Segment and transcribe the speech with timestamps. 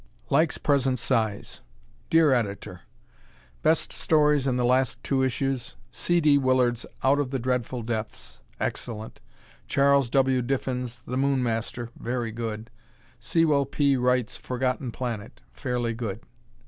[0.31, 1.61] Likes Present Size
[2.09, 2.81] Dear Editor:
[3.61, 6.19] Best stories in the last two issues: C.
[6.19, 6.39] D.
[6.39, 9.21] Willard's "Out of the Dreadful Depths" (Excellent);
[9.67, 10.09] Chas.
[10.09, 10.41] W.
[10.41, 12.71] Diffin's "The Moon Master" (Very Good);
[13.19, 13.95] Sewell P.
[13.95, 16.21] Wright's "Forgotten Planet" (Fairly Good).